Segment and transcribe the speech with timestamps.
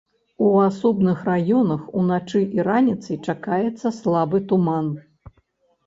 [0.45, 4.95] У асобных раёнах уначы і раніцай чакаецца слабы туман.